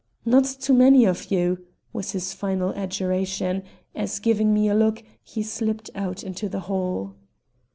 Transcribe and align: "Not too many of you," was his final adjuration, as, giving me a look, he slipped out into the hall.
"Not 0.25 0.45
too 0.45 0.73
many 0.73 1.05
of 1.05 1.29
you," 1.29 1.67
was 1.93 2.13
his 2.13 2.33
final 2.33 2.71
adjuration, 2.71 3.61
as, 3.93 4.17
giving 4.17 4.51
me 4.51 4.67
a 4.67 4.73
look, 4.73 5.03
he 5.21 5.43
slipped 5.43 5.91
out 5.93 6.23
into 6.23 6.49
the 6.49 6.61
hall. 6.61 7.13